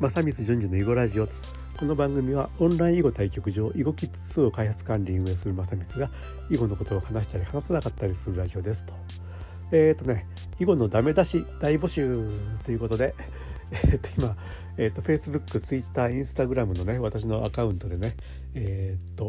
[0.00, 1.28] 正光淳二の囲碁ラジオ。
[1.78, 6.10] この番組はオンライン囲碁対局場囲碁キッズ2を開発管理運営する正光が
[6.48, 8.94] 囲碁のことを話したり話さなかったりするラジオですと。
[9.72, 10.26] えっ、ー、とね
[10.58, 12.30] 囲碁のダメ出し大募集
[12.64, 13.14] ということで
[13.72, 14.36] えっ、ー、と今
[14.78, 18.16] えっ、ー、と Facebook、Twitter、Instagram のね私のアカウントでね
[18.54, 19.28] えっ、と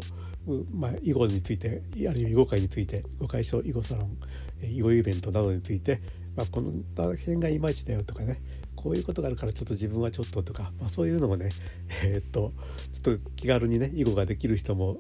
[0.74, 4.18] まあ、囲碁についてあるいは囲碁界について囲碁会所囲碁サロン
[4.64, 6.02] 囲碁イベントなどについて、
[6.38, 8.42] まあ、この辺がいまいちだよとかね
[8.84, 11.50] こういうことがあるからちょっと自分はちょっととか、まあ、そういうのもね
[12.04, 12.54] えー、っと
[12.92, 14.98] ちょっと気軽にね囲碁ができる人も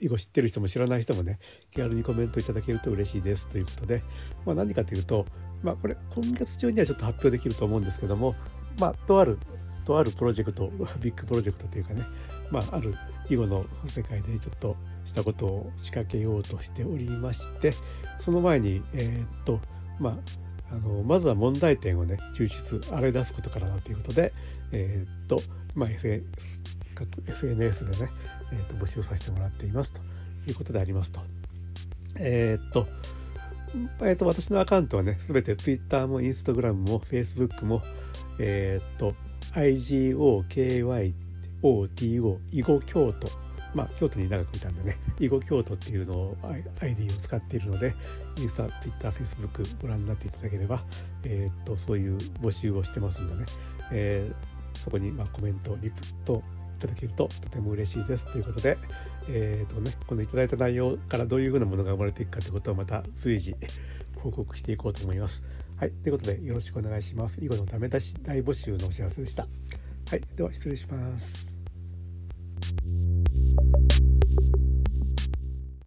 [0.00, 1.38] 囲碁知ってる人も知らない人もね
[1.70, 4.02] 気軽にコメントいただけると嬉しいですということで、
[4.44, 5.26] まあ、何かというと、
[5.62, 8.34] まあ、これ今月中にはちょっと発表できると思うんですけども、
[8.78, 9.38] まあ、とある
[9.84, 10.70] とあるプロジェクト
[11.00, 12.04] ビッグプロジェクトというかね、
[12.50, 12.94] まあ、ある
[13.28, 17.72] 囲碁の世界でちょっとしたことを仕掛けようとしておりまして
[18.20, 19.60] その前にえー、っと
[19.98, 20.41] まあ
[20.72, 24.32] あのまずは問題点をね抽出洗い出すことからだということで
[24.72, 25.40] えー、っと
[25.74, 28.10] まあ SNS でね、
[28.52, 30.00] えー、っと募集させてもらっていますと
[30.48, 31.20] いうことでありますと。
[32.16, 32.86] えー、っと
[34.00, 37.82] えー、と私のアカウントはね全て Twitter も Instagram も Facebook も
[38.38, 39.14] え、っと
[39.54, 41.14] IGOKYOTO
[42.52, 43.28] 囲碁京都
[43.74, 46.36] まあ、京都に長くいたんでね、囲碁京都っていうのを
[46.80, 47.94] ID を使っているので、
[48.38, 50.82] インスタ、ツイッター、フェイスブックご覧になっていただければ、
[51.24, 53.44] えー、っと、そういう募集をしてますんでね、
[53.92, 56.42] えー、そこにまあコメント、リプと
[56.78, 58.76] いただけるととても嬉しいですということで、
[59.28, 63.54] えー、っとね、このいただいた内容からどういうふうなものが生まれていくかということをまた随時
[64.18, 65.42] 報告していこうと思います。
[65.76, 67.38] はい、ということでよろしくお願いします。
[67.42, 69.46] 囲碁のダメ出し大募集のお知らせでした。
[70.10, 71.51] はい、では失礼します。